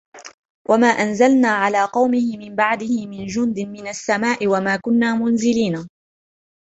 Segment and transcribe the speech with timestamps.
[0.69, 5.87] وَمَا أَنْزَلْنَا عَلَى قَوْمِهِ مِنْ بَعْدِهِ مِنْ جُنْدٍ مِنَ السَّمَاءِ وَمَا كُنَّا مُنْزِلِينَ